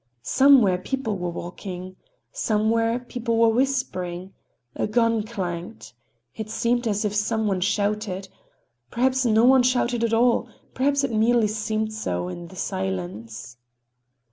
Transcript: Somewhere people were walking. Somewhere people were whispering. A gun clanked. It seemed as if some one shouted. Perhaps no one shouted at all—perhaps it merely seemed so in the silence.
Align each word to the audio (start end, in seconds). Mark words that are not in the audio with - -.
Somewhere 0.23 0.79
people 0.79 1.15
were 1.19 1.29
walking. 1.29 1.95
Somewhere 2.31 2.97
people 2.97 3.37
were 3.37 3.49
whispering. 3.49 4.33
A 4.75 4.87
gun 4.87 5.21
clanked. 5.21 5.93
It 6.35 6.49
seemed 6.49 6.87
as 6.87 7.05
if 7.05 7.13
some 7.13 7.45
one 7.45 7.61
shouted. 7.61 8.27
Perhaps 8.89 9.27
no 9.27 9.43
one 9.45 9.61
shouted 9.61 10.03
at 10.03 10.11
all—perhaps 10.11 11.03
it 11.03 11.11
merely 11.11 11.45
seemed 11.49 11.93
so 11.93 12.29
in 12.29 12.47
the 12.47 12.55
silence. 12.55 13.57